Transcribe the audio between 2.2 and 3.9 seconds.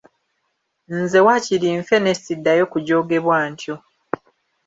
siddayo kujoogebwa ntyo.